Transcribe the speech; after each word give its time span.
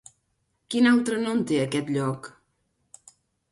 Quin 0.75 0.87
altre 0.91 1.19
nom 1.27 1.45
té 1.53 1.61
aquest 1.67 1.93
lloc? 1.99 2.33